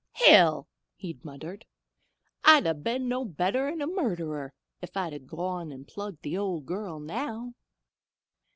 [0.13, 1.63] "Hell!" he muttered,
[2.43, 6.65] "I'd 'a' been no better'n a murderer, 'f I'd 'a' gone an' plugged the Old
[6.65, 7.53] Girl now!"